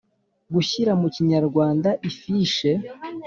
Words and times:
Gushyira 0.53 0.91
mu 1.01 1.07
Kinyarwanda 1.15 1.89
ifishe 2.09 2.71